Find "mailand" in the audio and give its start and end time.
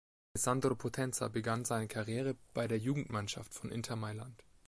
3.95-4.43